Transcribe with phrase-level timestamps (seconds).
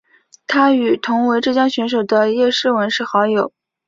[0.47, 3.53] 她与同为浙江选手的叶诗文是好友。